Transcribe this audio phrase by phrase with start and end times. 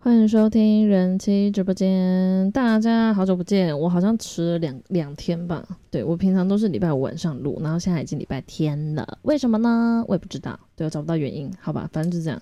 [0.00, 5.66] 欢迎收听人妻直播间，大家好久不见，我好像迟了两两天吧。
[5.90, 10.02] 对我平常都是礼拜五晚上录，然后现在已经礼拜天了，为什么呢？
[10.08, 12.40] 我也不知道，对我找不到原因，好吧，反正就这样，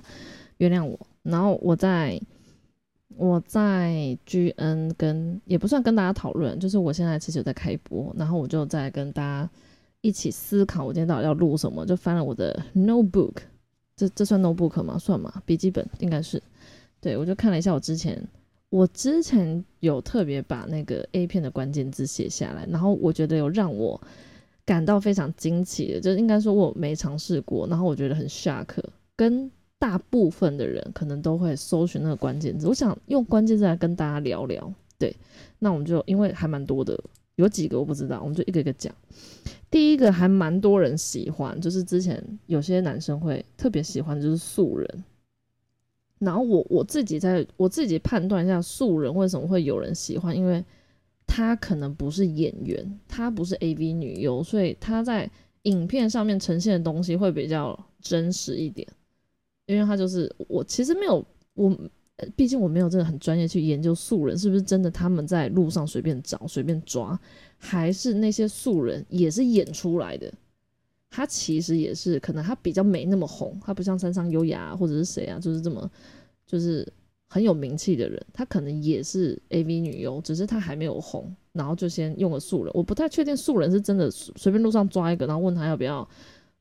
[0.59, 0.99] 原谅我。
[1.25, 2.21] 然后我在
[3.17, 9.49] 我在 GN 跟也不算跟大家讨论，就是我现在其实有在开播，然后我就在跟大家
[10.03, 13.37] 一起思考我今天到底要录什么，就翻了我的 notebook，
[13.97, 14.99] 这这算 notebook 吗？
[14.99, 15.43] 算吗？
[15.47, 16.43] 笔记本应该是。
[17.01, 18.23] 对，我就看了一下，我之前
[18.69, 24.01] 我之前有特别把那个 A 片的关键字写下来，然后我觉得有让我
[24.65, 28.67] 感到非常惊奇的，就应该说我没尝试过，然后我觉得很 shock，
[29.15, 34.73] 跟大部分的人可能都会搜寻那个关键字，我想用关键字来跟大家聊聊。
[34.99, 35.15] 对，
[35.59, 36.99] 那我们就因为还蛮多的，
[37.35, 38.95] 有几个我不知道，我们就一个一个讲。
[39.71, 45.05] 第一个还蛮多人喜欢，就是之前有些男生会特别喜欢，就是素人。
[46.19, 50.65] 然后我我自己在我自己判断一下素人为什么会有人喜欢，因为
[51.27, 55.31] 他可能不是演员，他不是 AV 女优，所以他在
[55.65, 58.89] 影片上面呈现的东西会比较真实一点。
[59.67, 61.77] 因为他就是我其实没有我，
[62.35, 67.19] 毕竟我没有真的很专业去研究素人是不是真的他们在路上随便找随便抓，
[67.59, 70.33] 还是那些素人也是演出来的。
[71.09, 75.91] 他其实也是，可能他比较没那么红，他不像山上优雅或者是谁啊，就是这么
[76.47, 76.87] 就是
[77.29, 82.73] 很有名气的人，他可能也是 A V 女优，只是他还没有红，然后就先用了素人。
[82.75, 86.07] 我不太确定素人是真的随便路上抓一个，然后问他要不要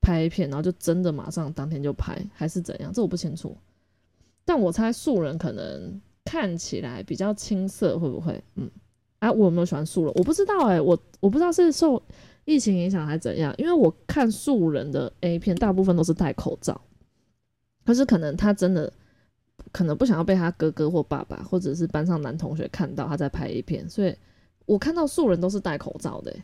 [0.06, 2.94] 拍一片，然后就真的马上当天就拍，还是怎样？
[2.94, 3.58] 这我不清楚。
[4.46, 8.44] 但我猜素人可能看起来比较青涩，会不会？
[8.54, 8.70] 嗯，
[9.18, 10.14] 啊，我有没有喜欢素人？
[10.16, 12.00] 我不知道哎，我我不知道是受。
[12.46, 13.52] 疫情影响还是怎样？
[13.58, 16.80] 因为我看素人的 A 片，大部分都是戴口罩，
[17.84, 18.94] 可是可能他真的
[19.72, 24.16] 可能不想要被他哥哥或爸爸，或者是班上男同学看到他在拍 A 片，所以
[24.68, 26.36] 我看到素人都是戴口罩的。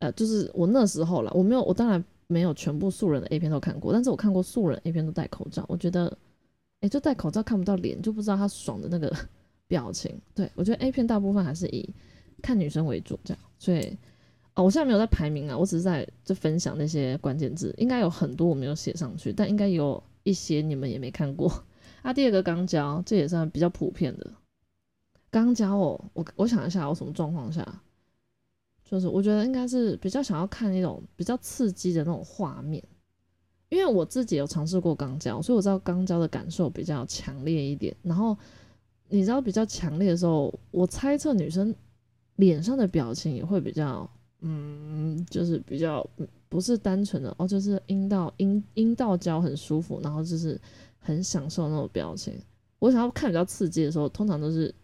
[0.00, 6.16] 呃，就是我那时候了，我没有，我当然没有全部素人的 A 片都看过，但是我看过素人 A 片都戴口罩，我觉得，
[6.80, 9.12] 哎，就戴口罩看不到脸，就不知道他爽的那个
[9.66, 10.16] 表情。
[10.34, 11.92] 对我觉得 A 片大部分还是以
[12.40, 13.98] 看女生为主，这样，所以。
[14.54, 21.48] 哦，我现在没有在排名啊，我只是在就分享那些关键字，应该有很多我没有写上去，但应该有一些你们也没看过。
[22.02, 24.28] 啊，第二个钢胶，这也算比较普遍的
[25.30, 26.04] 钢胶哦。
[26.14, 27.64] 我我想一下，我什么状况下，
[28.90, 32.82] 就是我觉得应该是比较想要看那种比较刺激的那种画面，
[33.68, 37.94] 因为我自己有尝试过钢胶，所以我知道钢胶的感受比较强烈一点。
[38.02, 38.36] 然后
[39.08, 41.72] 你知道比较强烈的时候，我猜测女生
[42.36, 44.10] 脸上的表情也会比较。
[44.42, 46.08] 嗯，就是比较
[46.48, 50.58] 不是单纯的哦，就是阴道阴阴道胶很舒服，然后就是
[50.98, 52.40] 很享受那种表情。
[52.78, 54.74] 我想要看比较刺激的时候，通常都是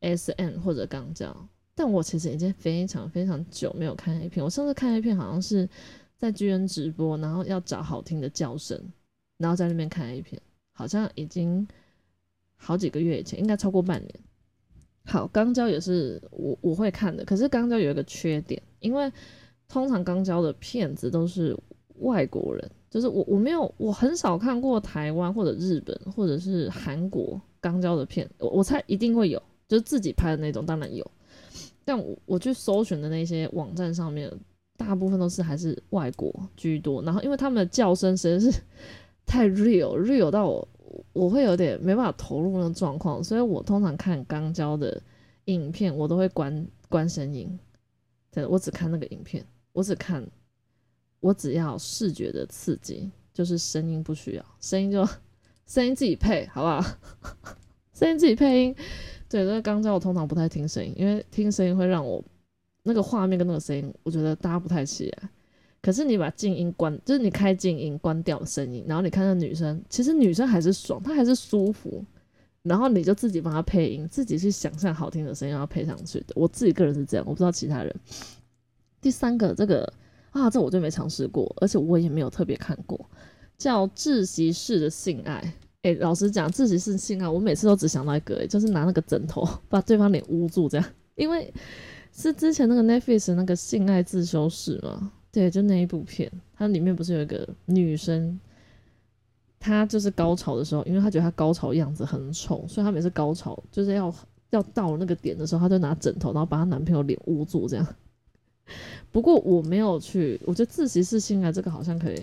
[0.00, 1.34] S N 或者钢胶。
[1.74, 4.44] 但我其实已经非常非常久没有看 A 片。
[4.44, 5.68] 我上次看 A 片好像是
[6.18, 8.80] 在剧院直播，然后要找好听的叫声，
[9.38, 10.40] 然后在那边看 A 片，
[10.72, 11.66] 好像已经
[12.56, 14.14] 好几个月以前，应该超过半年。
[15.04, 19.10] 好，钢胶也是我我会看的，可是钢胶有一个缺点，因为
[19.66, 21.58] 通常钢胶的片子都是
[22.00, 31.10] 外国人，就是我我没有我很少看过台湾或者日本或者是韩国钢胶的片，我我猜一定会有，就是自己拍的那种当然有，
[31.84, 34.30] 但我去搜寻的那些网站上面，
[34.76, 38.60] 大部分都是还是外国居多，然后因为他们的叫声实在是
[39.26, 40.68] 太 real real 到我。
[41.14, 45.00] 我会有点没办法投入那个状况，所以我通常看钢胶的
[45.46, 47.58] 影片，我都会关关声音。
[48.30, 50.22] 对，我只看那个影片，我只看，
[51.20, 55.02] 我只要视觉的刺激，就是声音不需要，声音就
[55.66, 56.84] 声音自己配，好不好？
[57.94, 58.76] 声音自己配音。
[59.32, 62.22] 对，那个钢胶我通常不太听声音，因为听声音会让我
[62.82, 65.30] 那个画面跟那个声音，我觉得搭不太起来。
[65.80, 72.04] 可是你把静音关，就是你开静音关掉声音，然后你看那女生，其实女生还是爽，她还是舒服，
[72.62, 76.34] 然后你就自己帮她配音，自己去想象好听的声音要配上去的。
[76.34, 77.96] 我自己个人是这样，我不知道其他人。
[79.00, 79.90] 第三个这个
[80.32, 83.08] 啊，这我就没尝试过，而且我也没有特别看过，
[83.56, 85.54] 叫窒息式的性爱。
[85.82, 90.86] 哎，老实讲，自习室性爱，我每次都只想到一个，就是拿那个枕头 把对方脸捂住这样，
[91.16, 91.52] 因为
[92.12, 95.10] 是之前那个 Netflix 那个性爱自修室嘛。
[95.32, 98.38] 对，就那一部片，它里面不是有一个女生
[99.58, 104.14] 她就是高潮的时候，因为她觉得她高潮样子很丑，所以她每次高潮就是要
[104.50, 107.86] 要到那个点的时候，她就拿枕头，然后把她男朋友脸捂住这样。
[109.10, 112.22] 不过我没有去，我觉得自习室性爱这个好像可以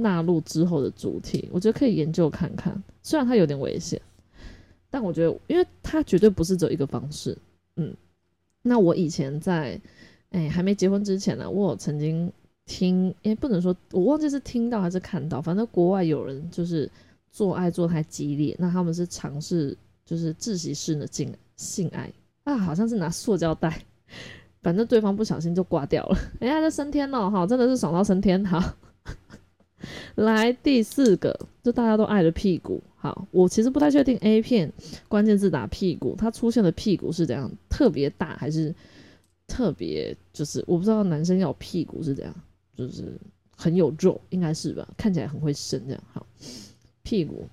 [0.00, 2.82] 纳入之后的主题，我觉得可以研究看看。
[3.02, 4.00] 虽然它有点危险，
[4.90, 7.36] 但我觉得，因为它绝对不是只有一个方式。
[7.76, 7.94] 嗯，
[8.62, 9.80] 那我以前在
[10.30, 12.30] 哎还没结婚之前呢，我有曾经
[12.66, 16.90] 听，哎不能说我忘记是听到还是看到，反正国外有人就是
[17.30, 22.12] 做爱做太激烈，那他们是尝试就是自习室的性性爱
[22.44, 23.82] 啊，好像是拿塑胶袋。
[24.62, 28.76] 反正对方不小心就挂掉了，人家就升天了哈，真的是爽到升天哈。
[30.16, 32.82] 来第四个，就大家都爱的屁股。
[32.96, 34.72] 好，我其实不太确定 A 片
[35.08, 38.74] 关键字打屁股，它出现的屁股是怎样，特别大还是
[39.46, 42.34] 特别就是我不知道男生要屁股是怎样，
[42.76, 43.18] 就是
[43.56, 44.86] 很有肉，应该是吧？
[44.96, 46.04] 看起来很会生这样。
[46.12, 46.26] 好，
[47.02, 47.48] 屁股。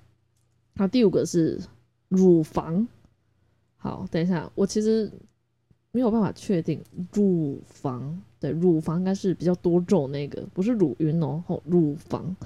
[0.76, 1.58] 好，第五个是
[2.08, 2.86] 乳房。
[3.76, 5.10] 好，等一下，我其实。
[5.90, 6.80] 没有办法确定
[7.12, 12.36] 乳房，对，乳房应该是比较多肉那个，不是乳晕哦，乳房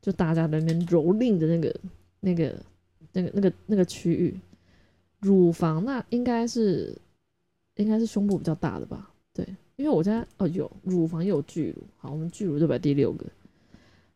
[0.00, 1.74] 就大家那边蹂躏的那个、
[2.20, 2.54] 那个、
[3.12, 4.34] 那个、那个、那个区域，
[5.20, 6.96] 乳房那应该是
[7.76, 9.10] 应该是胸部比较大的吧？
[9.34, 9.46] 对，
[9.76, 13.26] 因为我家哦有乳房又有巨乳，好，我们巨乳就摆第六个，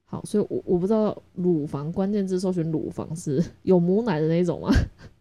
[0.04, 4.70] 好，所以我我不知道乳房关键字搜寻乳房是有母奶的那种吗？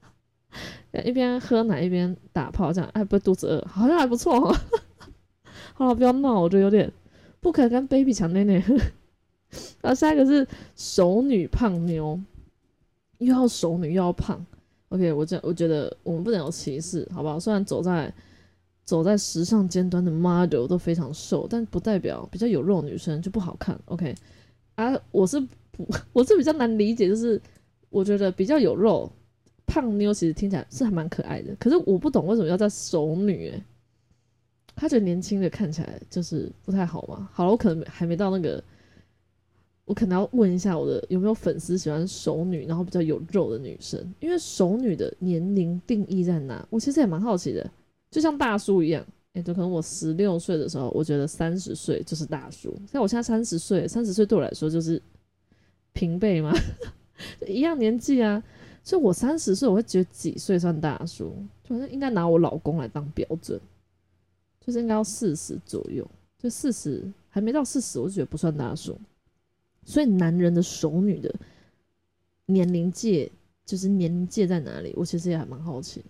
[1.06, 4.62] 一边喝奶一边打炮，这样哎，不肚子饿，好像还不错哈。
[5.76, 6.92] 好了，不要闹，我觉得有点
[7.40, 8.54] 不可能跟 baby 抢奶奶。
[9.82, 12.20] 然 后下一个是熟女胖妞，
[13.20, 14.44] 又要熟女又要胖。
[14.90, 17.40] OK，我这我觉得我们不能有歧视，好不好？
[17.40, 18.12] 虽然走在
[18.84, 23.80] 走在时尚尖端的 model 都非常瘦，但不代表比较有肉女生就不好看。
[23.86, 24.16] OK，
[24.76, 25.40] 啊，我是
[25.72, 27.40] 不， 我是比较难理解，就是
[27.90, 29.10] 我觉得比较有肉。
[29.70, 33.64] 胖妞其实听起来是还蛮可爱的，可是我不懂为什么要叫熟女诶，
[34.76, 37.30] 他觉得年轻的看起来就是不太好嘛。
[37.32, 38.64] 好了，我可能还没到那个，
[39.86, 46.66] 我可能要问一下我的有没有粉丝喜欢熟女，然后比较有肉的女生，因为熟女的年龄定义在哪？
[46.72, 47.70] 我其实也蛮好奇的，
[48.10, 55.02] 就像大叔一样，诶，就可能我十六岁的时候，我觉得三十岁就是大叔，像我现在三十岁，三十岁对我来说就是
[55.94, 56.52] 平辈嘛，
[57.48, 58.44] 一样年纪啊。
[58.90, 61.32] 所以我三十岁，我会觉得几岁算大叔？
[61.64, 63.62] 反正应该拿我老公来当标准，
[64.60, 66.04] 就是应该要四十左右，
[66.40, 68.98] 就四十还没到四十，我就觉得不算大叔。
[69.84, 71.32] 所以男人的熟女的
[72.48, 73.32] 年龄界，
[73.64, 74.92] 就是年龄界在哪里？
[74.98, 76.04] 我其实也还蛮好奇。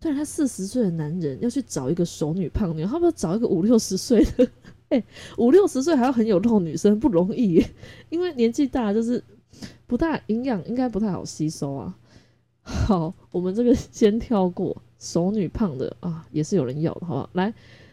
[0.00, 4.50] 对，他四十岁的男人要去找一个熟女胖妞，他不要找一个五六十岁的？
[4.90, 5.04] 哎，
[5.38, 7.64] 五六十岁还要很有肉女生不容易，
[8.08, 9.22] 因为年纪大就是。
[9.86, 11.98] 不大营养，应该不太好吸收啊。
[12.86, 14.76] 好，我们这个先跳过。
[14.98, 17.30] 熟女胖的啊，也是有人要的，好不好？
[17.32, 17.52] 来，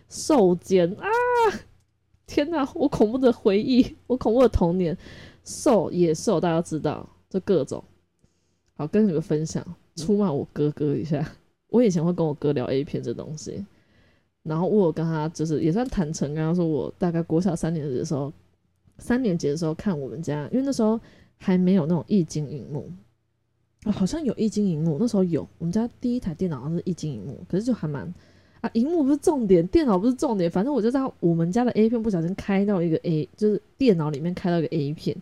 [0.09, 1.07] 瘦肩啊！
[2.27, 4.95] 天哪，我恐怖的回忆， 我恐怖的童年。
[5.45, 7.83] 瘦也瘦，大家知道，就各种。
[8.75, 9.65] 好，跟你们分享，
[9.95, 11.25] 出卖我哥哥一下。
[11.69, 13.65] 我以前会跟我哥聊 A 片这东西，
[14.43, 18.31] 然后我跟他就是也算坦诚，跟他说我大概国小三年级的时候，
[18.97, 20.99] 三年级的时候看我们家，因为那时候。
[21.39, 22.89] 还没有那种液晶荧幕
[23.83, 25.47] 啊，好像有一晶荧幕，那时候有。
[25.59, 28.11] 我们家第一台电脑是一晶荧幕，可是就还蛮
[28.59, 35.15] 啊，荧幕不是重点，电脑不是重点，反正我就在我们家的 A 片不小心开到一个 A，就是电脑里面开到一个 A 片，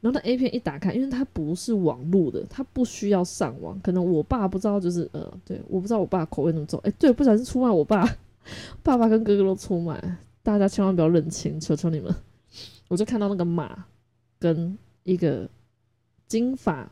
[0.00, 8.04] 然后那 A 片一打开，因为它不是网络的，它不需要上网，可能我爸不知道，就是呃，对，我不知道我爸口味那么重，哎，对，不小心出卖我爸，
[8.82, 12.12] 爸爸跟哥哥都出卖，大家千万不要认清，求求你们，
[12.88, 13.86] 我就看到那个马
[14.38, 15.48] 跟一个。
[16.26, 16.88] 金发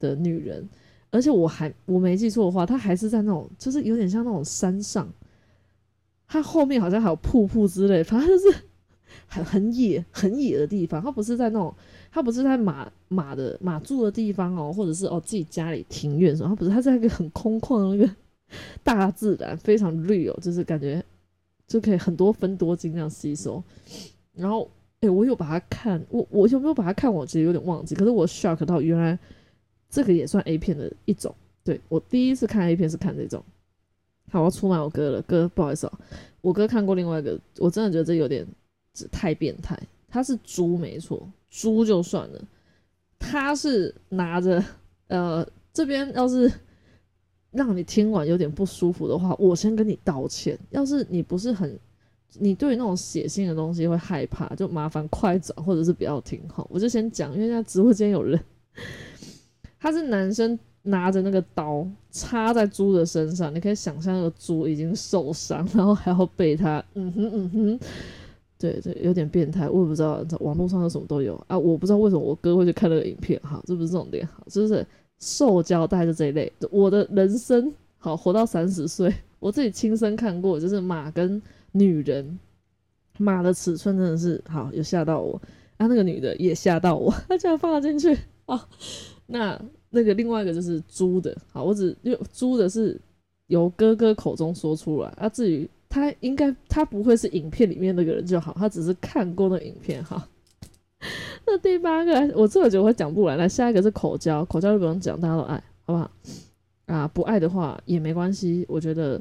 [0.00, 0.68] 的女人，
[1.10, 5.08] 而且我还我没记错的话，她还是在那种就是有点像那种山上，
[6.26, 8.56] 她后面好像还有瀑布之类，反正就是
[9.28, 11.00] 很很野很野的地方。
[11.00, 11.72] 它不是在那种，
[12.10, 18.12] 它不是在马马的马住的地方哦，或者是哦自己家里庭院什么，不是，它在一个很空旷的那个
[18.82, 21.04] 大自然，非常绿哦就是感觉
[21.68, 23.62] 就可以很多分多金这样吸收，
[24.34, 24.68] 然后。
[25.02, 27.10] 哎，我有把它看，我我有没有把它看？
[27.10, 27.94] 我其实有点忘记。
[27.94, 29.18] 可是我 shock 到，原来
[29.90, 31.34] 这个也算 A 片的一种。
[31.64, 33.44] 对我第一次看 A 片是看这种。
[34.30, 35.92] 好，我要出卖我哥了，哥不好意思哦，
[36.40, 38.46] 我哥看过另外一个，我真的觉得这有点
[39.10, 39.78] 太变态。
[40.08, 42.40] 他是猪没错，猪就算了，
[43.18, 44.64] 他是拿着
[45.08, 46.50] 呃这边要是
[47.50, 50.58] 让你听完有点不舒服的话，我先跟你道歉。
[50.70, 51.78] 要是你不是很。
[52.38, 56.64] 你对那种写信的东西会害怕，就麻烦快转或者是不要听好。
[56.70, 58.40] 我就先讲，因为现在直播间有人
[59.80, 67.80] 他是男生拿着那个刀插在猪的身上，你可以想象那个猪已经受伤，然后还要被他，嗯哼嗯哼，
[68.58, 74.86] 对对，有点变态，我也不知道，网络上有什么都有啊，我不知道为什么我哥会去看那个影片，哈，这不是重点，好，就是
[75.18, 81.40] 塑胶袋就这一类，我的人生好活到三十岁，我自己亲身看过，就是马跟
[81.72, 82.38] 女人。
[83.18, 85.38] 马的尺寸真的是好，有吓到我
[85.76, 85.86] 啊！
[85.86, 88.66] 那个女的也吓到我，她竟然放了进去啊！
[89.30, 89.60] 那
[89.90, 93.00] 那个另外一个就是猪的，好，我只因为猪的是
[93.46, 95.28] 由哥哥口中说出来啊。
[95.28, 100.28] 至于他应该他不会是影片里面那个人就好，他只是看过那影片哈。
[101.46, 106.10] 那第八个我这么久会讲不完，来下一个是口交，口交就不用讲，大家都爱好不好？
[106.86, 109.20] 啊，不爱的话也没关系，我觉得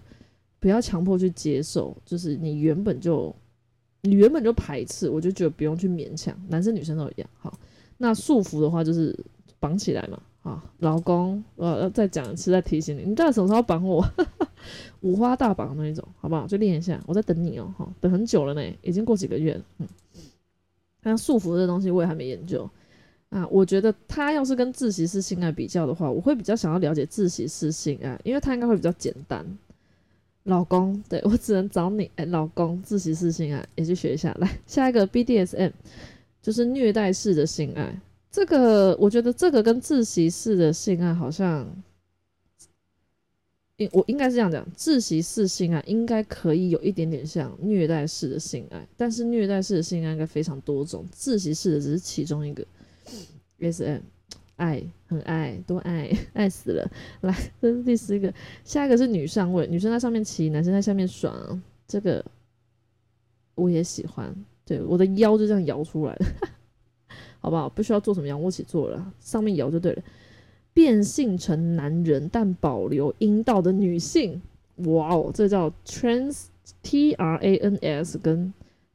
[0.59, 3.33] 不要强迫去接受，就是你原本就。
[4.03, 7.29] 你原本就排斥，我就觉得不用去勉强，男生女生都一样。
[7.37, 7.59] 好，
[7.97, 9.13] 那束缚的话就是
[9.59, 10.19] 绑起来嘛。
[10.41, 14.05] 好，老公，我要，再讲一次，再提醒你，你到底什么时候绑我？
[15.01, 16.47] 五花大绑那一种，好不好？
[16.47, 17.73] 就练一下，我在等你哦。
[17.77, 19.61] 哈，等很久了呢，已经过几个月了。
[19.79, 19.87] 嗯，
[21.03, 22.69] 那束缚这东西我也还没研究
[23.29, 23.45] 啊。
[23.47, 29.45] 我觉得他要是跟自习室性爱比较的话，我会比较想要了解自习室性爱，因为他应该会比较简单。
[30.43, 32.09] 老公，对我只能找你。
[32.15, 34.33] 哎，老公，自习室性爱也去学一下。
[34.39, 35.73] 来，下一个 BDSM
[36.41, 37.99] 就是虐待式的性爱。
[38.31, 41.67] 这个我觉得这个跟自习室的性爱好像，
[43.77, 52.65] 应我应该是这样讲，自习室性爱应该可以有一点点像虐待式的性爱，但是虐待式的性爱应该非常多种，自习室的只是其中一个。
[53.59, 54.01] SM。
[54.59, 56.91] 爱很爱，多爱，爱死了！
[57.21, 58.33] 来，这是第四个，
[58.65, 62.21] 下一个是女上位，女生在上面骑，男生在下面爽，这个
[63.55, 64.35] 我也喜欢。
[64.65, 66.25] 对，我的腰就这样摇出来了，
[67.39, 67.67] 好不好？
[67.67, 70.03] 不需要做什么仰卧起坐了，上面摇就对了。
[70.73, 74.41] 变性成男人但保留阴道的女性，
[74.77, 76.45] 哇哦，这叫 trans
[76.83, 78.53] T R A N S 跟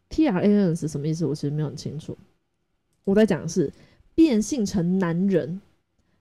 [0.08, 1.26] T R A N S 什么意思？
[1.26, 2.16] 我其实没有很清楚。
[3.04, 3.72] 我在讲的是。
[4.16, 5.60] 变性成男人，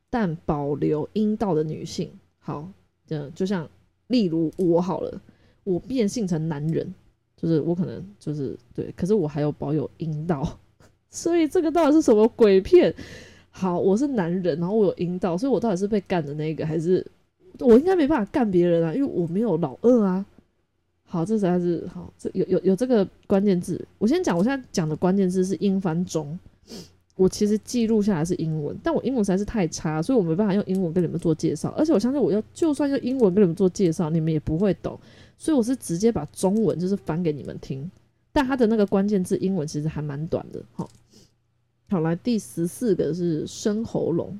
[0.09, 2.67] 但保留阴道的女性，好，
[3.05, 3.69] 就就像
[4.07, 5.21] 例如我好了，
[5.63, 6.91] 我变性成男人，
[7.37, 10.57] 就是我可能就是对，可是我还有保有阴道，
[11.13, 12.93] 所以这个到底是什么鬼片？
[13.51, 17.05] 好，我是男人，然后我有阴道，所以我到底是被干的那个，还是
[17.59, 18.91] 我应该没办法干别人啊？
[18.95, 20.25] 因为我没有老二啊。
[21.05, 26.37] 好，这实在是好，这有有有这个关键字，我先讲，我现在讲的关键字是英翻中。
[27.15, 31.69] 我其实记录下来是英文，但我英文实在是太差，所以我没办法用英文跟你们做介绍。
[31.77, 34.99] 而且我相信，我要就算用英文跟你们做介绍，你们也不会懂。
[35.37, 37.87] 所以我是直接把中文就是翻给你们听。
[38.31, 40.59] 但它的那个关键字英文其实还蛮短的。
[40.73, 40.89] 好，
[41.89, 44.39] 好来第十四个是生喉咙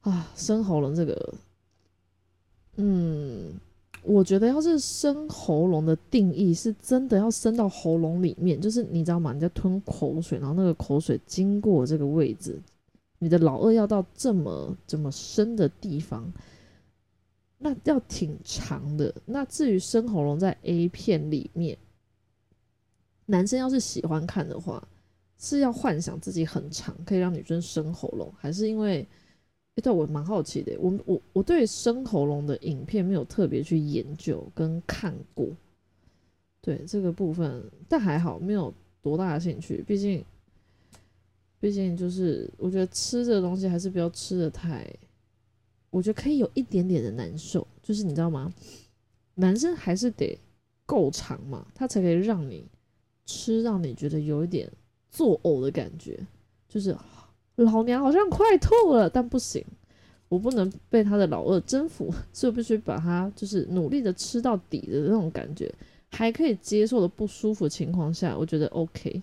[0.00, 1.34] 啊，生喉咙这个，
[2.76, 3.54] 嗯。
[4.04, 9.34] 我觉得，要是生喉咙的定义是真的要伸到喉咙里面，就是你知道吗？
[9.34, 12.58] 你在吞口水，然后那个口水经过这个位置，
[13.18, 16.32] 你的老二要到这么这么深的地方，
[17.58, 19.12] 那要挺长的。
[19.26, 21.76] 那至于生喉咙在 A 片里面，
[23.26, 24.82] 男生要是喜欢看的话，
[25.38, 29.06] 是要幻想自己很长，可以让女生生喉咙，还是因为？
[29.80, 30.76] 对，我蛮好奇的。
[30.80, 35.46] 我我我对生喉咙的影片没有特别去研究跟看过，
[36.60, 39.80] 对这个部分，但还好没有多大的兴趣。
[39.86, 40.24] 毕竟，
[41.60, 44.84] 毕竟就是我觉得吃这个东西还是不要吃的太，
[45.90, 47.64] 我觉得可以有一点点的难受。
[47.80, 48.52] 就是你知道吗？
[49.36, 50.36] 男生还是得
[50.84, 52.66] 够长嘛，他才可以让你
[53.26, 54.68] 吃，让你觉得有一点
[55.10, 56.18] 作呕的感觉，
[56.68, 56.96] 就是。
[57.58, 59.60] 老娘好像快吐了，但不行，
[60.28, 65.68] 我不能被他的老二征服，所以必须把他就是努力的吃到底的那种感觉，
[66.08, 69.20] 还可以接受的不舒服情况下，我觉得 OK，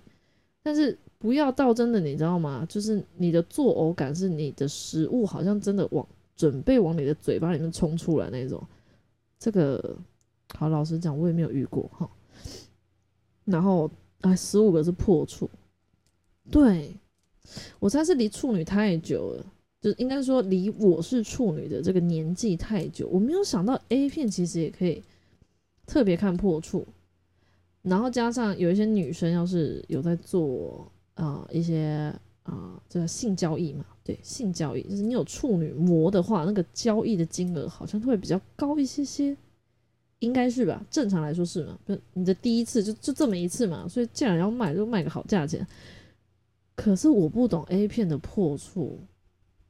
[0.62, 2.66] 但是不要到真的你知道吗？
[2.68, 8.62] 就是你的作呕感是你的食物好像真的往准备往你的嘴巴里面冲出来那种，
[9.40, 9.96] 这个
[10.56, 12.10] 好老实讲我也没有遇过哈。
[13.46, 13.90] 然后
[14.20, 15.50] 啊，十五个是破处，
[16.52, 16.96] 对。
[17.80, 19.46] 我猜是离处女太久了，
[19.80, 23.08] 就应该说离我是处女的这个年纪太久。
[23.08, 25.04] 我没有想到 A 片其实也可以
[25.86, 26.88] 特别看破处，
[27.84, 32.12] 然后加上有一些女生要是有在做啊一些
[32.42, 39.38] 啊这个性交易嘛，对性交易就是你有处女膜的话，那个交易的金额好像会比较高一些些，
[40.18, 40.84] 应该是吧？
[40.90, 41.78] 正常来说是嘛？
[41.86, 45.66] 不，你的第一次就就这么一次嘛，所以既然要卖，就卖个好价钱。
[46.76, 49.00] 可是我不懂 A 片的破处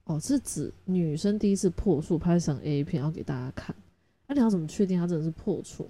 [0.06, 3.76] 哦，是指女生第一次破处拍成 A 片要给大家看。
[4.28, 5.90] 那你要怎么确定它真的是破处？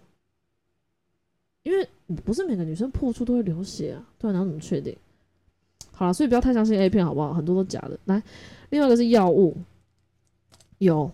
[1.63, 1.87] 因为
[2.23, 4.95] 不是每个女生破处都会流血啊，对，你要怎么确定？
[5.91, 7.33] 好了，所以不要太相信 A 片，好不好？
[7.33, 7.97] 很多都假的。
[8.05, 8.21] 来，
[8.69, 9.55] 另外一个是药物，
[10.77, 11.09] 有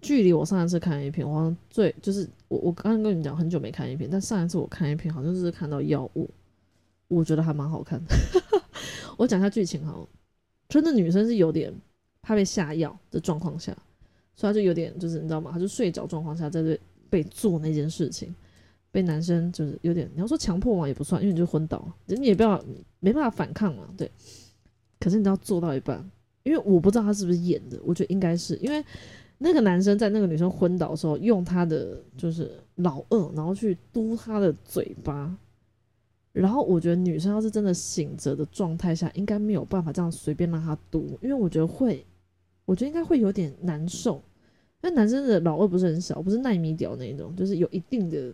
[0.00, 6.30] 距离我上一次看 A 片，我好像最就是我我刚刚跟你们讲很久没看 A 片，但上一次我看 A 片好像就是看到药物，
[7.08, 8.14] 我觉得还蛮好看的。
[9.22, 9.94] 我讲一下剧情哈，
[10.68, 11.72] 真的女生是有点
[12.22, 13.72] 怕被下药的状况下，
[14.34, 15.50] 所以她就有点就是你知道吗？
[15.52, 18.34] 她就睡着状况下在这被做那件事情。
[18.90, 22.62] 被男生就是有点，你要说强迫嘛也不算，因为你就昏倒，你也不要
[23.00, 24.10] 没办法反抗嘛，对。
[25.00, 26.06] 可是你知道做到一半，
[26.42, 28.84] 因为我不知道他是不是演的，我觉得应该是因为
[29.38, 35.34] 那个男生在那个女生昏倒的时候，用他的就是老二，然后去嘟她的嘴巴，
[36.32, 42.04] 然后我觉得女生要是真的醒着的状态下，应该没有办法这样随便让他读，因为我觉得会，
[42.64, 44.20] 我觉得应该会有点难受。
[44.80, 48.32] 那男生的老二不是很小，不是奈米屌那一种，就是有一定的。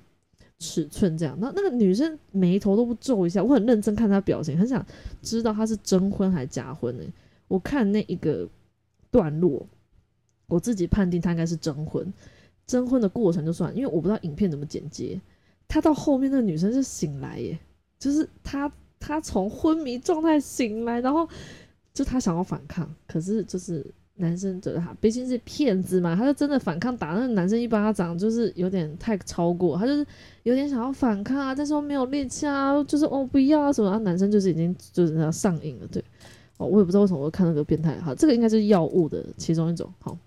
[0.61, 4.85] 尺寸这样，那那个女生眉头都不皱一下，我很认真看她表情，很想
[5.23, 7.05] 知道她是征婚还是假婚呢？
[7.47, 8.45] 我看那一个
[9.09, 9.65] 段落，
[10.49, 12.13] 我自己判定她应该是征婚。
[12.67, 15.21] 征婚的过程就算，因为我不知道影片怎么剪接，
[15.69, 17.57] 她到后面那个女生是醒来耶，
[17.99, 21.29] 就是他，他从昏迷状态醒来，然后
[21.93, 23.87] 就他想要反抗，可是就是。
[24.21, 30.05] 男生觉得他毕竟是骗子嘛，他就真的反抗，打那个男生一巴掌，就是有点太超过，他就是
[30.43, 36.03] 有点想要反抗啊，但是没有力气啊，就是哦不要啊什么啊，男生就是已经就是要上瘾了，对，
[36.57, 40.19] 哦我也不知道为什么我看那个变态，好，这个应该是药物的其中一种，好，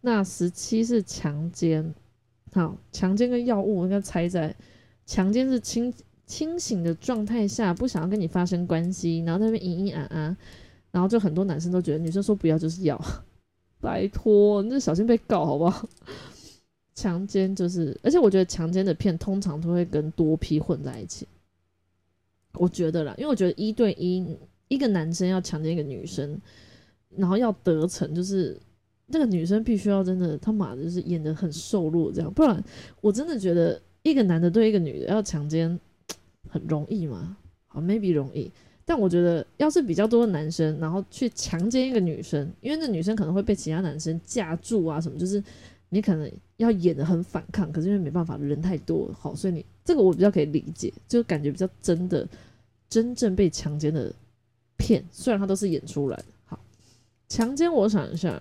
[0.00, 1.92] 那十七是强奸，
[2.52, 4.54] 好，强奸跟药物应该猜在，
[5.06, 5.92] 强奸是轻
[6.26, 10.36] 清醒的状态下不想要跟你发生关系，然后在那边咿咿啊啊。
[10.90, 12.96] 然后就很多男生都觉得女生说不要就是要，
[13.80, 15.88] 拜托，你小心被告好不好？
[16.94, 21.26] 强奸就是，而且我觉得强奸的片通常都会跟多批混在一起。
[22.52, 24.24] 我觉得啦，因为我觉得一对一
[24.68, 26.40] 一个男生要强奸一个女生，
[27.16, 28.56] 然后要得逞，就是
[29.08, 32.62] 那个女生必须要真的他妈的就是演的很瘦弱这样，不然
[33.00, 35.76] 我真的觉得一个男的对一个女的要强奸
[36.54, 37.36] 很容易吗？
[37.66, 38.48] 好，maybe 容易。
[38.84, 45.42] 但我觉得，要是比较多的男生，然后去强奸一个女生，因为那女生可能会被其他男生架住啊，什么，就是
[45.88, 52.28] 你可能要演的很反抗，可是因为没办法，人太多，好，所以你这个我比较可以理解，就感觉比较真的，
[52.88, 54.14] 真正被强奸的
[54.76, 56.24] 片，虽然他都是演出来的。
[56.44, 56.60] 好，
[57.28, 58.40] 强奸，我想一下，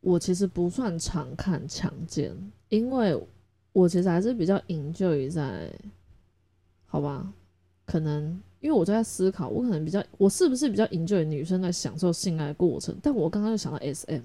[0.00, 2.34] 我其实不算常看强奸，
[2.70, 3.14] 因为
[3.74, 5.70] 我其实还是比较营救于在。
[6.86, 7.28] 好吧，
[7.84, 12.96] 可能因为我在思考，我可能比较，我是不是比较引诱女生在享受性爱过程？
[13.02, 14.22] 但我刚刚就想到 S M，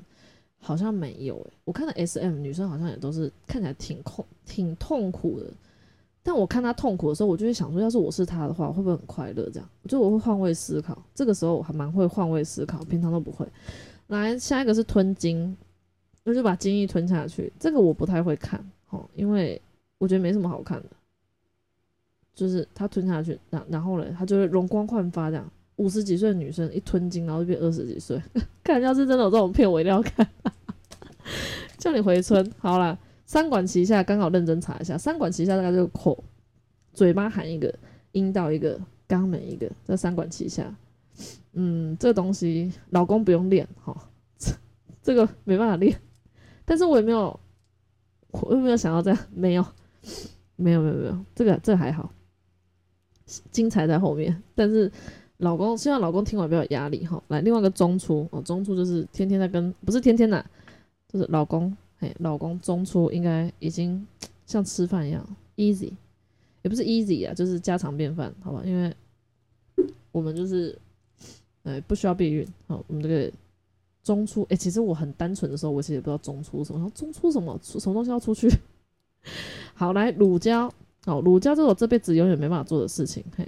[0.59, 1.53] 好像没有诶。
[1.65, 5.47] 我看到 S M 女生好像也都是看起来挺痛、挺痛苦的。
[6.21, 9.49] 但我看她痛苦的时候，我就会想说，要是我是她的话，会不会很快乐？
[9.49, 11.03] 这样，我觉得我会换位思考。
[11.15, 13.47] 这个时候我还蛮会换位思考，平常都不会。
[14.07, 15.57] 来，下一个是吞精，
[16.23, 17.51] 我就把精液吞下去。
[17.59, 19.61] 这个我不太会看，哦，因为
[19.97, 20.89] 我觉得没什么好看的。
[22.33, 25.51] 就是他吞下去，然然后嘞，他就会容光焕发这样。
[25.75, 28.21] 五十几岁的女生一吞金，然后就变二十几岁。
[28.63, 30.25] 看，要是真的有这种片，我一定要看。
[31.77, 36.23] 叫你回村好了，三管齐下，刚好认真查一下，三管齐下大概就口、
[36.93, 37.73] 嘴巴含一个，
[38.13, 40.73] 阴道一个，肛门一个，这三管齐下。
[41.53, 43.95] 嗯，这东西老公不用练哈，
[45.03, 45.99] 这个没办法练。
[46.63, 47.37] 但是我也没有，
[48.31, 49.65] 我又没有想要这样，没有，
[50.55, 52.11] 没有，没有，没有，这个这还好。
[53.51, 54.91] 精彩在后面，但是
[55.37, 57.21] 老公希望老公听完不要有压力哈。
[57.27, 60.43] 来，另外一个中出哦，中出就是天天在跟，不是天天的，
[61.07, 64.05] 就是老公，嘿，老公中出应该已经
[64.47, 65.23] 像吃饭一样
[65.57, 65.91] easy，
[66.63, 68.63] 也不是 easy 啊，就是家常便饭，好吧？
[68.65, 68.91] 因为
[70.11, 70.75] 我们就是，
[71.63, 73.31] 哎，不需要避孕，好，我们这个
[74.03, 78.49] 中出，哎，其实我很单纯的时候，我其实也不知道中出什么，然后中出什么，出什么东西要出去。
[79.73, 80.71] 好，来乳胶。
[81.05, 83.47] 哦，乳胶是我这辈子永远没办法做的事情，嘿，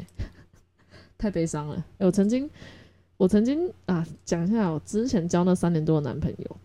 [1.18, 1.86] 太悲伤了。
[2.00, 2.50] 我曾经，
[3.18, 6.58] 我曾经啊，讲一下我之前交那三年多的男朋友，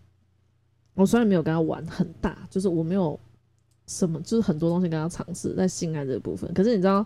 [0.95, 3.19] 我虽然没有跟他玩很大，就是我没有
[3.85, 6.51] 什么，就是很多东西跟他尝试在性爱这个部分。
[6.53, 7.05] 可是你知道，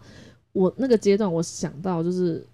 [0.53, 2.45] 我那个阶段，我想到就是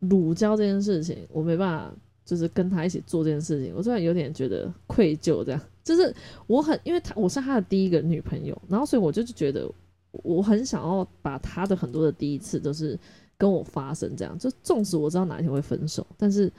[0.00, 1.94] 乳胶这件事情，我没办法，
[2.26, 6.14] 就是跟他一起做这件事情，我突然有点觉得愧疚，这样，就是
[6.46, 9.66] 我很，因为他我是他的第一个女朋友，然后所以我就觉得。
[10.24, 12.98] 我很想要把他的很多的第一次都是
[13.36, 14.38] 跟我发生这样。
[14.38, 16.50] 就纵使我知道哪一天会分手，但是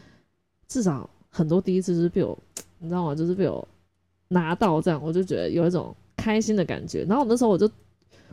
[0.68, 2.38] 至少很多第一次是被我，
[2.78, 3.16] 你知道吗？
[3.16, 3.68] 就是被我
[4.28, 7.04] 拿到这样，我就觉得有一种开心的感觉。
[7.10, 7.68] 然后那时候我就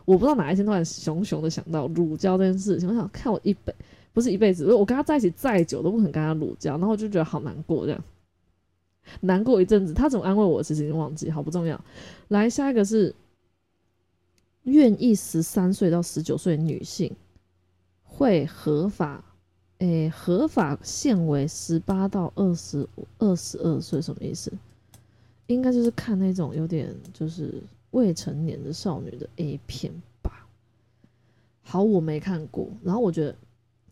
[0.05, 3.75] 我不知道哪一天突然熊熊的想到乳胶这件事情，我想看我一本
[4.15, 8.05] 不是一辈子，我跟他在一起再久都不肯跟他乳胶，然后我就觉得好难过这样。
[9.21, 11.79] 难过一阵子，他怎么安慰我，其实已经忘记，好不重要。
[12.29, 13.13] 来，下一个是
[14.63, 17.13] 愿意十三岁到十九岁女性
[18.05, 19.25] 会合法，
[19.79, 24.53] 诶，合法限为十八到二十二十二岁，什么意思？
[25.49, 30.47] 应该就是看那种有点就是未成年的少女的 A 片吧。
[31.63, 33.35] 好，我没看过，然后我觉得。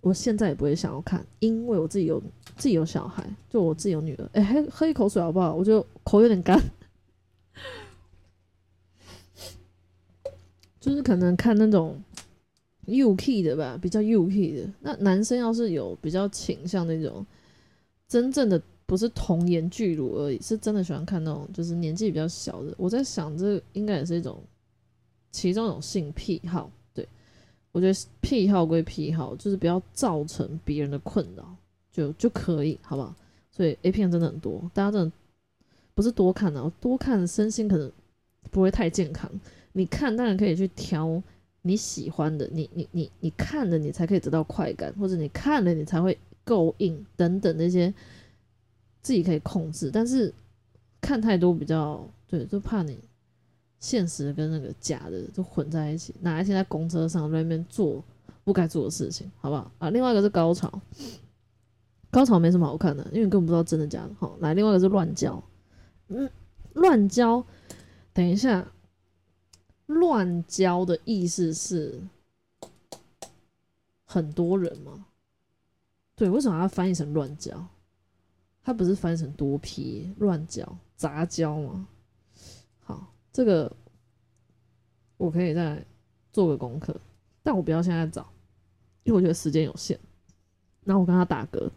[0.03, 2.21] 我现在也不会想要看，因为我自己有
[2.57, 4.29] 自己有小孩，就我自己有女儿。
[4.33, 5.55] 哎，喝喝一口水好不好？
[5.55, 6.61] 我就口有点干，
[10.81, 11.97] 就是可能看那种
[12.87, 14.73] UK 的吧，比较 UK 的。
[14.81, 17.25] 那男生要是有比较倾向那种
[18.09, 22.75] 真正的不是童颜巨乳而已，是真的喜欢看那种就是年纪比较小的。
[22.77, 24.43] 我在想，这应该也是一种
[25.31, 26.69] 其中一种性癖好。
[27.73, 31.45] 我觉得癖好归癖好，就是不要造成别人的困扰，
[31.91, 33.15] 就就可以，好不好？
[33.51, 35.13] 所以 A 片真的很多，大家真的
[35.95, 37.91] 不是多看啊，多看身心可能
[38.51, 39.31] 不会太健康。
[39.73, 41.23] 你看当然可以去挑
[41.63, 47.93] 你喜欢的，你你你你看了你才可以得到快感，或者你看了你才会够硬等等那些
[49.01, 50.33] 自己可以控制，但是
[51.01, 52.99] 看太多比较对，就怕你。
[53.83, 58.03] 现实跟那个假的都混在一起，哪一天在公车上在那边做
[58.45, 59.91] 不该做的事情，好不好啊？
[59.91, 60.73] 另外一个是高潮，
[62.09, 64.15] 高潮没什么好看的，因为你根本不知道真的假的。
[64.21, 65.43] 好，来，另外一个是乱交，
[66.07, 66.31] 嗯，
[66.75, 67.45] 乱交，
[68.13, 68.71] 等一下，
[69.87, 72.01] 乱交的意思是
[74.05, 75.07] 很多人吗？
[76.15, 77.67] 对，为什么要翻译成乱交？
[78.63, 81.89] 它不是翻译成多批乱交杂交吗？
[82.85, 83.12] 好。
[83.33, 83.71] 这个
[85.17, 85.83] 我可以再
[86.33, 86.95] 做个功课，
[87.43, 88.31] 但我不要现在找，
[89.05, 89.99] 因为我觉得时间有限。
[90.85, 91.71] 然后我跟他打嗝，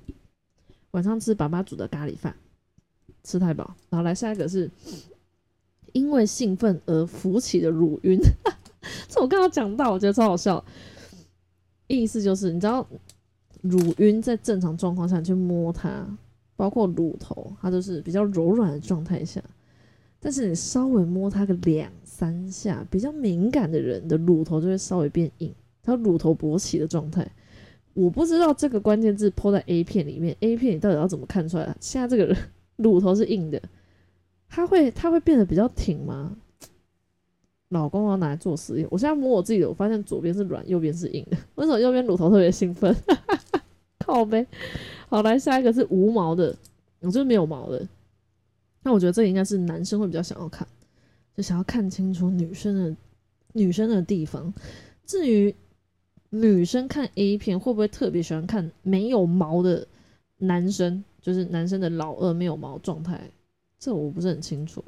[0.91, 2.35] 晚上吃爸爸煮的咖喱饭，
[3.23, 3.75] 吃太饱。
[3.89, 4.69] 然后来下一个是
[5.93, 8.19] 因为兴奋而浮起的乳晕，
[9.07, 10.63] 这我刚刚讲到，我觉得超好笑。
[11.87, 12.85] 意思就是你知道
[13.61, 16.05] 乳晕在正常状况下去摸它，
[16.55, 19.39] 包括乳头，它都是比较柔软的状态下。
[20.25, 27.31] 但是你稍微摸它个两三下，比较敏感的人的乳头就会稍微变硬，它乳头勃起的状态。
[27.93, 31.77] 我不知道这个关键字抛在 A 片里面，A 片你到底要怎么看出来？
[31.79, 32.35] 现在这个人
[32.77, 33.61] 乳头是硬的，
[34.49, 36.35] 他会他会变得比较挺吗？
[37.69, 41.37] 老公我要拿来做实验，我现在摸我自己的，我发现左边是软，右边是硬的。
[41.53, 42.95] 为什么右边乳头特别兴奋？
[44.03, 44.47] 靠呗。
[45.07, 46.55] 好，来下一个是无毛的，
[47.01, 47.87] 我就是没有毛的。
[48.85, 50.67] 那我觉得这应该是男生会比较想要看，
[51.35, 52.95] 就想要看清楚女生的
[53.53, 54.53] 女生的地方。
[55.07, 55.53] 至于
[56.29, 59.87] 女生看 A 片会不会特别喜欢看没有毛的
[60.37, 63.19] 男生，就是男生的老二没有毛状态，
[63.79, 64.83] 这我不是很清楚。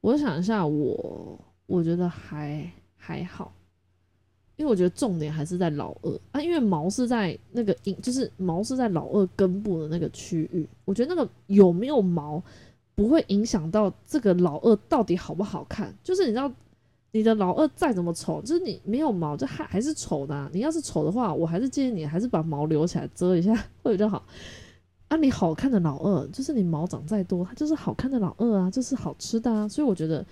[0.00, 3.54] 我想一下，我我觉得还还好，
[4.56, 12.42] 因为我觉得重点还是在老二啊，因为毛是在那个阴，就是毛是在老二根部的那个区域，我觉得那个有没有毛。
[12.98, 16.52] 不会影响到这个老二到底好不好看，就是你知道，
[17.12, 20.50] 你的老二再怎么丑，就是你没有毛，就还还是丑的。
[20.52, 24.24] 你要是丑的话，我还是建议你还是把毛留起来遮一下会比较好。
[25.06, 29.68] 啊，你好看的老二，就是你毛长再多，它就是好看的老二啊，就是好吃的啊。
[29.68, 30.26] 所以我觉得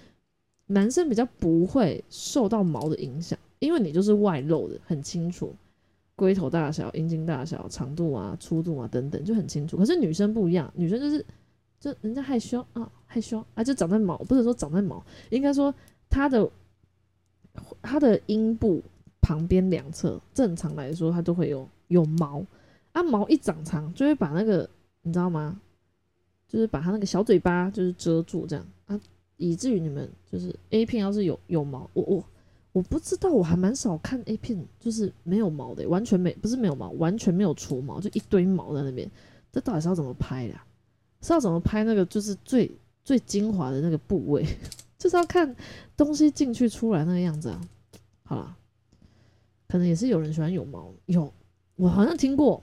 [0.67, 5.55] 男生比较不会受到毛的影响，因为你就是外露的，很清楚，
[6.17, 9.77] 龟头大小、阴茎大小、长度啊、粗度啊等等就很清楚。
[9.77, 11.25] 可是女生不一样，女生就是。
[11.79, 15.73] 就人家害羞啊，害羞啊，就长在毛，不是说长在毛，应该说
[16.09, 16.51] 它的
[17.83, 18.83] 它的阴部
[19.21, 22.45] 旁边两侧，正常来说它都会有有毛，
[22.93, 24.69] 啊毛一长长就会把那个
[25.03, 25.61] 你知道吗？
[26.49, 29.01] 就是把它那个小嘴巴就是遮住这样啊，
[29.37, 32.25] 以至于你们就是 A 片要是有有毛，我我
[32.73, 39.11] 我不知道，我还蛮少看 A 片，就是没有毛的，完全没不是没有毛，完全没有除毛，就一堆毛在那边，
[39.51, 40.55] 这到底是要怎么拍的？
[41.21, 42.71] 是要怎么拍那个就是最
[43.05, 44.47] 最精华的那个部位，
[44.99, 45.55] 就是要看
[45.97, 47.61] 东西进去出来那个样子啊。
[48.25, 48.57] 好了，
[49.69, 51.33] 可能也是有人喜欢有毛，有
[51.77, 52.63] 我好像听过，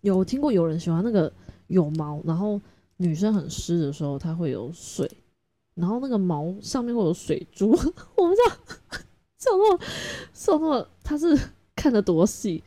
[0.00, 1.32] 有听过有人喜欢那个
[1.66, 2.60] 有毛，然后
[2.96, 5.10] 女生很湿的时候它会有水，
[5.74, 7.70] 然后那个毛上面会有水珠，
[8.16, 8.56] 我不知道，
[9.38, 9.78] 这种
[10.32, 11.38] 这种他是
[11.74, 12.62] 看得多细，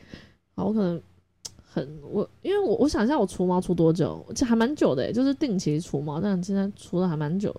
[0.55, 1.01] 好，我可能
[1.75, 4.25] 很我，因为我我想一下，我除毛除多久？
[4.33, 7.53] 这还蛮久的，就是定期除毛，但现在除的还蛮久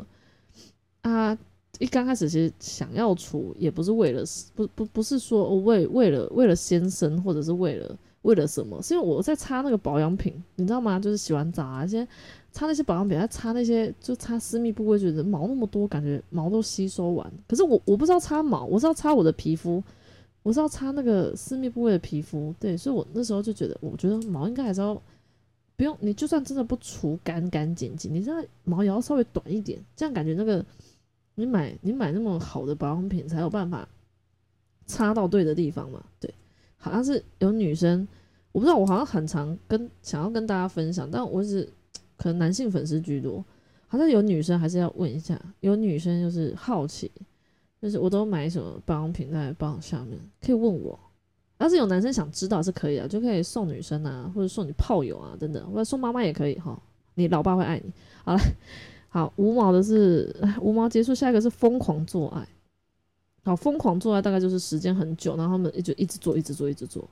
[1.02, 1.36] 啊。
[1.78, 4.24] 一刚开始其实想要除，也不是为了
[4.54, 10.98] 不不不是说为为了为了先生，或者是为了为了什么，是因为我在擦那个保养品，你知道吗？
[10.98, 12.08] 就是洗完澡啊，先
[12.50, 17.30] 擦那些保养品，再擦那些就擦私密部位，觉得毛那么多，感觉毛都吸收完。
[17.46, 19.82] 可是我我不知道擦毛，我是要擦我的皮肤，
[20.46, 22.54] 我是要擦那个私密部位的皮肤。
[22.60, 24.94] 对，所以我那时候就觉得，我觉得毛应该还是要
[25.74, 30.64] 不用，你就算真的不除干干净净，你这样毛也要稍微短一点，这样感觉那个。
[31.38, 33.86] 你买你买那么好的保养品才有办法
[34.86, 36.02] 擦到对的地方嘛？
[36.18, 36.32] 对，
[36.78, 38.08] 好像是有女生，
[38.52, 41.68] 我不知道，我好像很常跟想要跟大家分享，但我是
[42.16, 43.44] 可能男性粉丝居多，
[43.86, 47.12] 好像有女生还是要问一下，有女生就是好奇，
[47.86, 50.98] 就是我都买什么保养品在保养下面，可以问我，
[51.58, 56.76] 要是有男生想知道是可以的，就可以送女生啊，或者送你炮友啊等等，或者送妈妈也可以哈，
[57.14, 57.92] 你老爸会爱你。
[58.24, 58.40] 好了。
[59.08, 62.46] 好，无毛的是无毛结束，下一个是疯狂做爱。
[63.44, 67.08] 好，疯狂做爱大概就是时间很久，然后他们就一直做，一直做，一直做，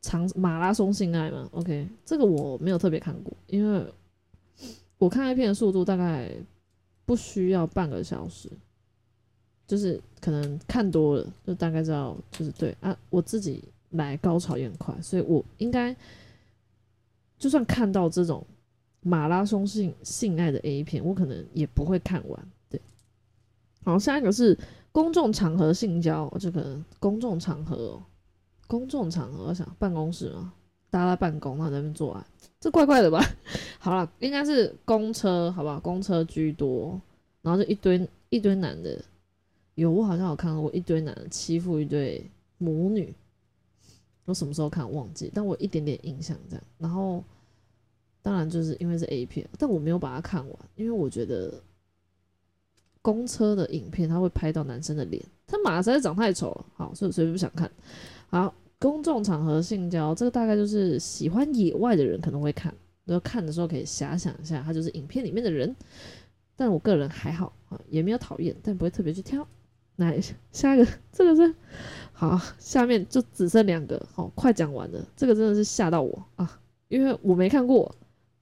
[0.00, 1.48] 长马拉松性爱嘛。
[1.52, 3.86] OK，这个我没有特别看过，因为
[4.98, 6.32] 我看 A 片的速度大概
[7.04, 8.50] 不需要半个小时，
[9.66, 15.94] 就是可能看多了就大概知道，就是对啊，我自己来高潮也很快，所以我应该
[17.38, 18.44] 就算看到这种。
[19.02, 22.50] 马拉松性性爱的 A 片，我可能也不会看完。
[22.68, 22.80] 对，
[23.84, 24.58] 好，下一个是
[24.90, 28.02] 公众场合性交，就可能公众场合，
[28.66, 30.52] 公众场合，我想办公室嘛，
[30.90, 32.26] 大家在办公，那在那边做爱，
[32.58, 33.24] 这怪怪的吧？
[33.78, 35.78] 好了，应该是公车，好不好？
[35.78, 37.00] 公车居多，
[37.42, 39.00] 然后就一堆一堆男的，
[39.76, 43.14] 有我好像有看过一堆男的欺负一对母女，
[44.24, 47.22] 我什么时候看忘记，但我一点点印象这样，然后。
[48.22, 51.62] 当然，就是因为是 A 片，但我没有把它看完，因为我觉得
[53.00, 57.70] 公车的影片它会拍到男生的脸，他马实在长太丑了，好，所以所以不想看。
[58.26, 65.76] 好，公众场合性交，这个大概就是喜欢野外的人可能会看，然后看的时候可以遐想一下，他就是影片里面的人。
[66.56, 69.46] 但我个人还好啊，也没有讨厌，但不会特别去挑。
[69.96, 70.20] 来
[70.52, 71.54] 下一个， 这个是
[72.12, 75.06] 好，下面就只剩两个，好，快讲完了。
[75.16, 77.94] 这个真的是吓到我啊，因为我没看过。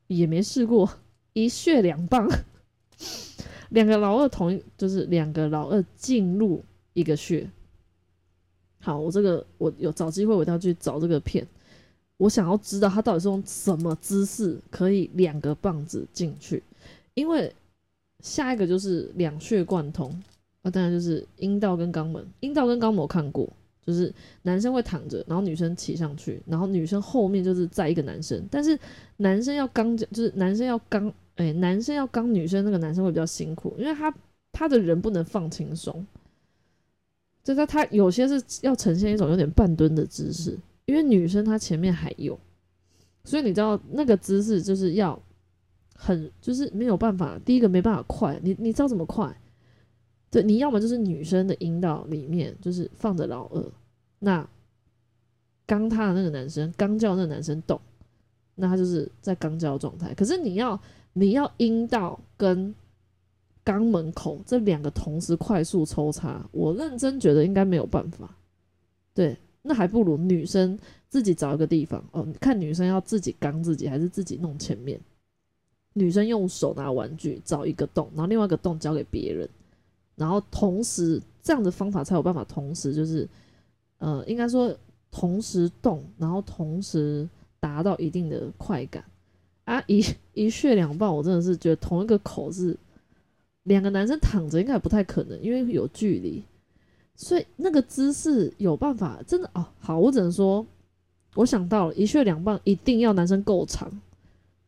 [0.06, 0.88] 也没试过
[1.32, 2.28] 一穴两棒，
[3.70, 6.62] 两个老二同一就是两个老二进入
[6.92, 7.50] 一个穴。
[8.80, 11.44] 好，我这个我有找机会，我一定要去找这个片。
[12.18, 16.62] 我想要知道他到底是用什么姿势可以两个棒子进去，
[17.14, 17.50] 因为
[18.20, 20.22] 下一个就是两穴贯通
[20.64, 22.26] 啊，当然就是阴道跟肛门。
[22.40, 23.48] 阴道跟肛门我看过。
[23.86, 24.10] 就是
[24.44, 28.78] 男生会躺着，然后女生骑上去，然后女生后面就是载一个男生，但是
[29.18, 34.10] 男生要刚，就是男生要刚，哎，男生要刚女生，那个男生会比较辛苦，因为他
[34.52, 36.06] 他的人不能放轻松，
[37.42, 42.40] 就是他有些是要呈现一种有点半蹲的姿势，因为女生她前面还有，
[43.22, 45.20] 所以你知道那个姿势就是要
[45.94, 49.30] 很就是没有办法，第一个没办法快，你你知道怎么快？
[50.34, 53.64] 对，你要么就是女生的阴道里面就是放着老二，
[54.18, 54.44] 那
[55.64, 57.80] 刚他的那个男生刚叫那个男生动，
[58.56, 60.12] 那他就是在刚交状态。
[60.12, 60.80] 可是你要
[61.12, 62.74] 你要阴道跟
[63.64, 68.36] 肛门口这两个同时快速抽插，我认真觉得应该没有办法。
[69.14, 70.76] 对，那还不如女生
[71.08, 75.00] 自己找一个地方哦，看女生要自己刚自己还是自己弄前面。
[75.92, 79.48] 女生用手拿玩具找一个洞，然后另外一个洞交给别人。
[80.16, 83.28] 然后同时这样的方法才有办法同时就是，
[83.98, 84.74] 呃，应该说
[85.10, 89.04] 同时动，然后同时达到一定的快感
[89.64, 89.82] 啊！
[89.86, 92.76] 一一血两棒，我真的是觉得同一个口是
[93.64, 96.42] 两个男生躺着应该不太可能，因为有距离，
[97.16, 99.66] 所以那个姿势有办法真的哦。
[99.80, 100.64] 好，我只能说，
[101.34, 103.90] 我想到了一血两棒一定要男生够长，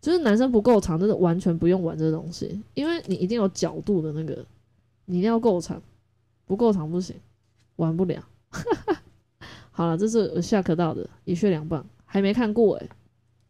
[0.00, 4.44] 就是男生不够长，真的完全不用玩这东西，因为你一定有角度的那个。
[5.06, 5.82] 你要够长，
[6.44, 7.16] 不够长不行，
[7.76, 8.22] 玩不了。
[9.70, 12.88] 好了，这是我下课到的一血两棒，还没看过哎，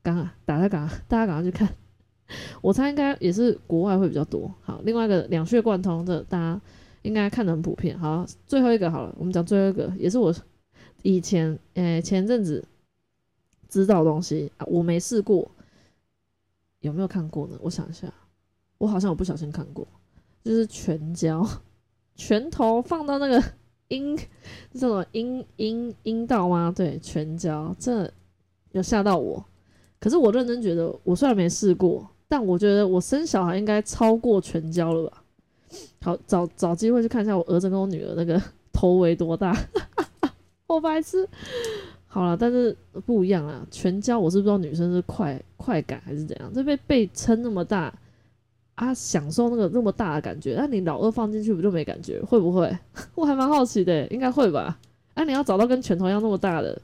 [0.02, 1.68] 赶快打开，赶快大家赶快去看。
[2.60, 4.52] 我猜应该也是国外会比较多。
[4.62, 6.60] 好，另外一个两血贯通的，大家
[7.02, 7.96] 应该看的很普遍。
[7.98, 10.34] 好，最后一个好了，我们讲最后一个，也是我
[11.02, 12.66] 以前诶前阵子
[13.68, 15.48] 知道的东西啊，我没试过，
[16.80, 17.56] 有没有看过呢？
[17.62, 18.12] 我想一下，
[18.78, 19.86] 我好像有不小心看过。
[20.46, 21.44] 就是全交，
[22.14, 23.42] 拳头放到那个
[23.88, 24.16] 阴
[24.72, 26.72] 这种阴阴阴道吗？
[26.74, 28.08] 对，全交，这
[28.70, 29.44] 有吓到我。
[29.98, 35.24] 可是我认真觉得，我虽然没试过，但我觉得我生小孩应该超过全交了吧？
[36.02, 38.40] 好，找找机会去看一下我儿子跟我女儿那个
[38.72, 39.52] 头围多大。
[40.68, 41.28] 我白痴。
[42.06, 43.66] 好了，但是不一样啊！
[43.70, 47.92] 全交我是不知道女生是快快感还是怎样，这被被撑那么大
[48.76, 50.54] 啊，享受那个那么大的感觉。
[50.56, 52.20] 那你老二放进去不就没感觉？
[52.22, 52.74] 会不会？
[53.14, 54.78] 我还蛮好奇的，应该会吧？
[55.14, 56.80] 啊，你要找到跟拳头一样那么大的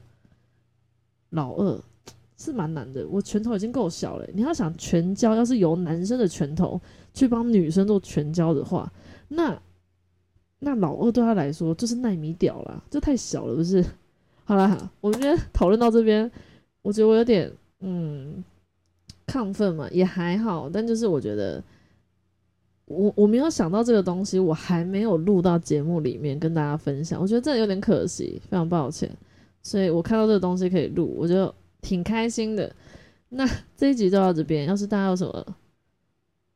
[1.29, 1.79] 老二
[2.37, 3.07] 是蛮难的。
[3.07, 6.81] 我拳头已经够小了，你要想全交，要是由男生的拳头
[7.13, 8.91] 去帮女生做全交的话，
[9.27, 9.55] 那
[10.59, 13.85] 那老二对他来说就是奈米屌了，这太小了，不是？
[14.45, 16.29] 好了，我们今天讨论到这边，
[16.81, 17.51] 我觉得我有点
[17.81, 18.43] 嗯
[19.27, 21.63] 亢奋嘛，也还好，但就是我觉得
[22.85, 29.09] 我我没有想到这个东西，我还没有录到节目里面跟大家分享，我觉得这有点可惜，非常抱歉。
[29.61, 32.69] 所以我看到这个东西可以录，我就挺开心的。
[33.29, 35.31] 那这一集就到这边，要是大家有什么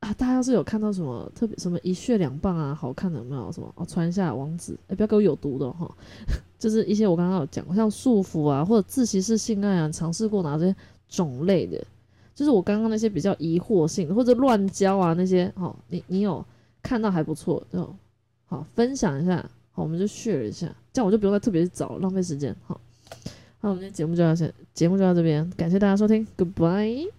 [0.00, 3.72] 啊，大家要是有看到什么特别什么一血两棒啊，好看的有没有什么？
[3.76, 5.90] 哦，传一下网址，哎，不要给我有毒的哈。
[6.58, 10.74] 就是一些我刚刚有讲，像束缚啊，或者自习室性爱啊，尝试过哪些
[11.08, 11.82] 种类的？
[12.38, 16.44] 就是我刚刚那些比较疑惑性，或者乱交啊那些，好，你你有
[16.80, 17.92] 看到还不错，就
[18.46, 22.80] 好分享一下，好，我们就 share 一下，这样我就不用再特别去找，浪费时间，好，
[23.60, 27.17] 那，我们今天节目就到这，节目就到这边，感谢大家收听，Goodbye。